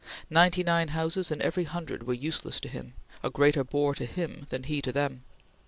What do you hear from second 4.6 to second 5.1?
he to